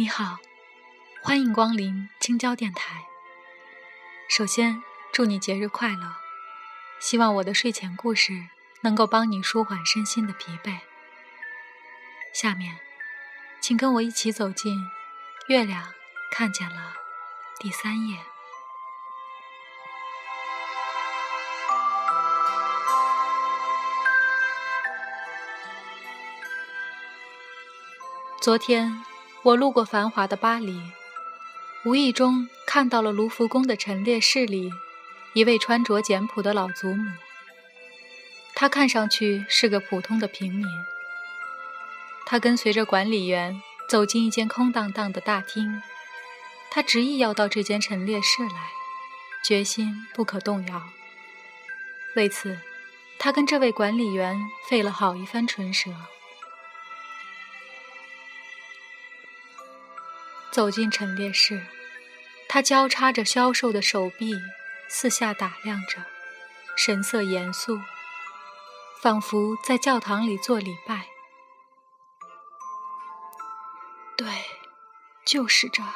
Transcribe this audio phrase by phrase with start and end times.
[0.00, 0.36] 你好，
[1.24, 3.08] 欢迎光临青椒电台。
[4.28, 4.80] 首先，
[5.12, 6.14] 祝你节日快乐！
[7.00, 8.46] 希望我的睡前故事
[8.82, 10.78] 能够帮你舒缓身心的疲惫。
[12.32, 12.78] 下面，
[13.60, 14.76] 请跟我一起走进
[15.48, 15.92] 《月亮
[16.30, 16.94] 看见了》
[17.60, 18.18] 第三页。
[28.40, 29.07] 昨天。
[29.48, 30.78] 我路过繁华的巴黎，
[31.82, 34.70] 无意中看到了卢浮宫的陈列室里
[35.32, 37.10] 一位穿着简朴的老祖母。
[38.54, 40.66] 她看上去是个普通的平民。
[42.26, 45.80] 她跟随着管理员走进一间空荡荡的大厅，
[46.70, 48.68] 她执意要到这间陈列室来，
[49.42, 50.82] 决心不可动摇。
[52.16, 52.58] 为此，
[53.18, 55.90] 她跟这位管理员费了好一番唇舌。
[60.58, 61.64] 走进陈列室，
[62.48, 64.34] 他交叉着消瘦的手臂，
[64.88, 66.04] 四下打量着，
[66.76, 67.80] 神色严肃，
[69.00, 71.06] 仿佛在教堂里做礼拜。
[74.16, 74.26] 对，
[75.24, 75.94] 就是这儿，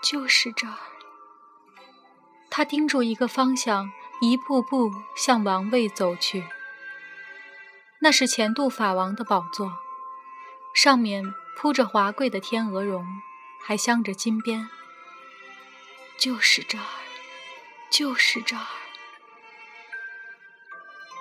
[0.00, 0.78] 就是这儿。
[2.52, 6.44] 他盯住一个方向，一步步向王位走去。
[8.00, 9.72] 那是前度法王的宝座，
[10.72, 13.04] 上面铺着华贵的天鹅绒。
[13.64, 14.68] 还镶着金边，
[16.18, 16.84] 就是这儿，
[17.90, 18.66] 就是这儿。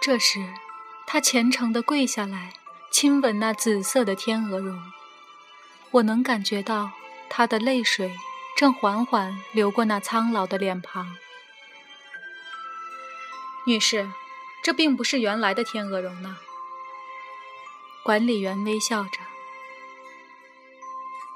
[0.01, 0.53] 这时，
[1.05, 2.53] 他虔诚地跪下来，
[2.91, 4.81] 亲吻那紫色的天鹅绒。
[5.91, 6.91] 我能感觉到
[7.29, 8.17] 他的泪水
[8.57, 11.15] 正缓缓流过那苍老的脸庞。
[13.67, 14.09] 女士，
[14.63, 16.37] 这并不是原来的天鹅绒呢。
[18.03, 19.19] 管理员微笑着。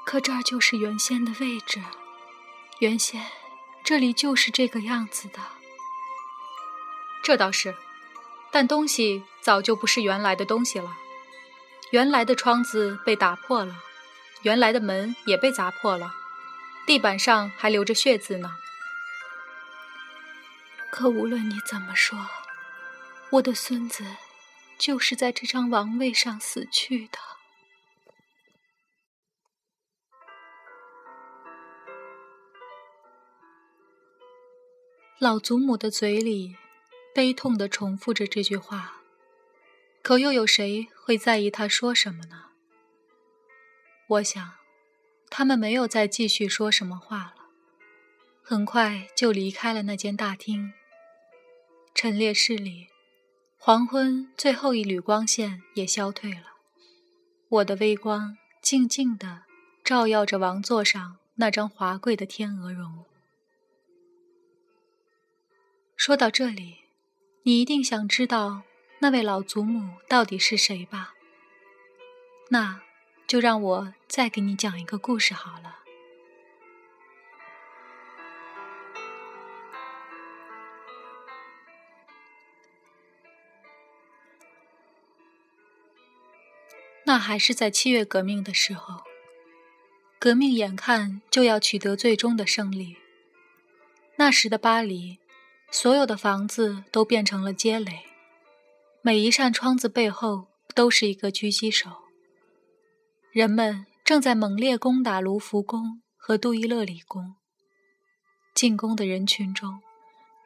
[0.06, 1.82] 可这儿就是原先的位置，
[2.78, 3.26] 原先
[3.82, 5.40] 这里就是这个样子的。
[7.24, 7.74] 这倒是，
[8.52, 10.96] 但东西早就不是原来的东西了。
[11.90, 13.82] 原来的窗子被打破了，
[14.42, 16.14] 原来的门也被砸破了，
[16.86, 18.54] 地板上还留着血渍呢。
[20.92, 22.28] 可无论你怎么说，
[23.30, 24.04] 我的孙子
[24.78, 27.18] 就是在这张王位上死去的。
[35.18, 36.56] 老祖母的嘴里
[37.14, 39.00] 悲痛地重复着这句话，
[40.02, 42.50] 可又有谁会在意她说什么呢？
[44.08, 44.52] 我想，
[45.30, 47.46] 他们没有再继续说什么话了，
[48.42, 50.74] 很快就离开了那间大厅。
[51.94, 52.88] 陈列室里，
[53.56, 56.58] 黄昏最后一缕光线也消退了，
[57.48, 59.44] 我的微光静静地
[59.82, 63.06] 照耀着王座上那张华贵的天鹅绒。
[66.06, 66.76] 说到这里，
[67.42, 68.62] 你一定想知道
[69.00, 71.16] 那位老祖母到底是谁吧？
[72.48, 72.80] 那
[73.26, 75.80] 就让我再给你讲一个故事好了。
[87.02, 89.02] 那还是在七月革命的时候，
[90.20, 92.96] 革命眼看就要取得最终的胜利。
[94.14, 95.18] 那时的巴黎。
[95.78, 98.06] 所有的房子都变成了街垒，
[99.02, 101.90] 每一扇窗子背后都是一个狙击手。
[103.30, 107.34] 人们正在猛烈攻打卢浮宫和杜伊勒里宫。
[108.54, 109.82] 进攻的人群中，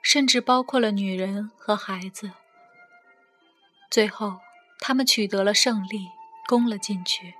[0.02, 2.32] 甚至包括了女人和孩子。
[3.88, 4.40] 最后，
[4.80, 6.08] 他们取得了胜利，
[6.48, 7.34] 攻了进去。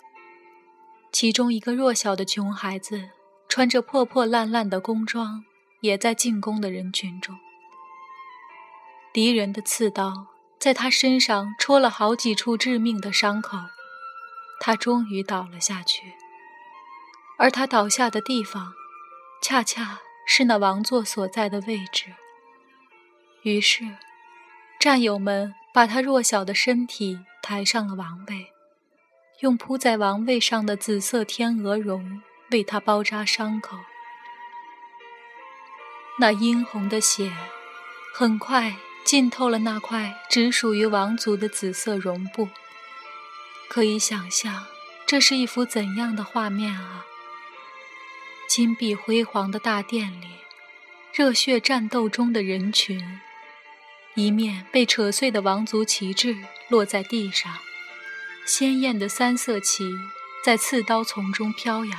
[1.11, 3.11] 其中一个弱小的穷孩子，
[3.49, 5.45] 穿着破破烂烂的工装，
[5.81, 7.37] 也在进攻的人群中。
[9.13, 10.29] 敌人的刺刀
[10.59, 13.59] 在他身上戳了好几处致命的伤口，
[14.61, 16.15] 他终于倒了下去。
[17.37, 18.73] 而他倒下的地方，
[19.43, 22.15] 恰恰是那王座所在的位置。
[23.43, 23.97] 于是，
[24.79, 28.53] 战友们把他弱小的身体抬上了王位，
[29.41, 32.23] 用铺在王位上的紫色天鹅绒
[32.53, 33.77] 为他包扎伤口。
[36.19, 37.33] 那殷红的血，
[38.15, 38.77] 很快。
[39.05, 42.49] 浸透了那块只属于王族的紫色绒布，
[43.69, 44.67] 可以想象，
[45.07, 47.05] 这是一幅怎样的画面啊！
[48.49, 50.27] 金碧辉煌的大殿里，
[51.13, 53.21] 热血战斗中的人群，
[54.15, 56.37] 一面被扯碎的王族旗帜
[56.69, 57.53] 落在地上，
[58.45, 59.91] 鲜艳的三色旗
[60.45, 61.99] 在刺刀丛中飘扬，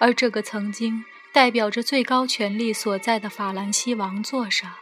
[0.00, 4.72] 而这个曾经代表着最高权力所在的法兰西王座上，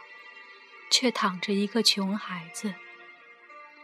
[0.93, 2.75] 却躺着一个穷孩子，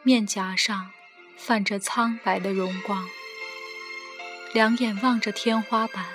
[0.04, 0.92] 面颊上
[1.36, 3.10] 泛着苍白的荣光，
[4.54, 6.06] 两眼望着天花板，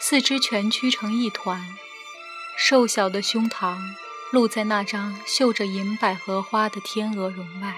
[0.00, 1.64] 四肢蜷曲成一团，
[2.56, 3.78] 瘦小的胸膛
[4.32, 7.76] 露在那张绣着银百合花的天鹅绒外。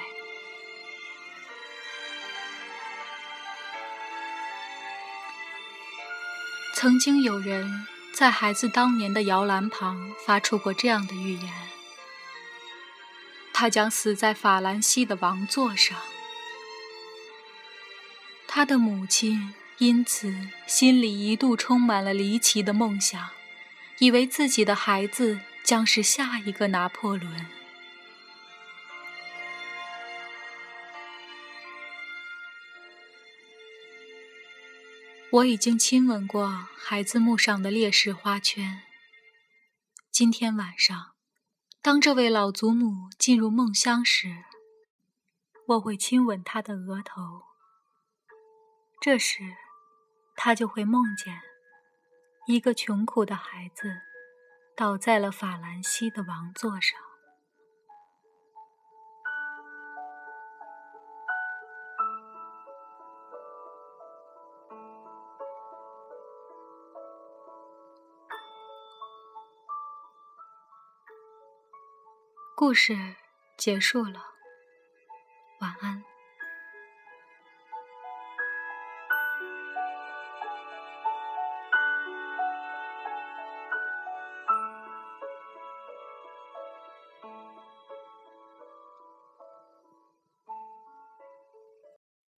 [6.74, 11.52] 曾经有人在孩子当年的摇篮旁发出过这样的预言：
[13.60, 16.00] 他将死在法兰西的王座上。
[18.48, 20.34] 他的母亲因此
[20.66, 23.28] 心里一度充满了离奇的梦想，
[23.98, 27.46] 以为自己的孩子将是下一个拿破仑。
[35.32, 38.80] 我已经亲吻过孩子墓上的烈士花圈。
[40.10, 41.12] 今天晚上，
[41.82, 44.44] 当这位老祖母进入梦乡时，
[45.66, 47.40] 我会亲吻她的额头。
[49.00, 49.56] 这时，
[50.36, 51.40] 她就会梦见
[52.46, 54.02] 一个穷苦的孩子
[54.76, 57.00] 倒在了法兰西的王座上。
[72.60, 72.94] 故事
[73.56, 74.20] 结束了，
[75.60, 76.04] 晚安。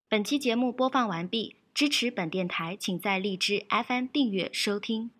[0.08, 5.10] 本期节目播放完毕，支持本电台，请在荔枝 FM 订阅收听。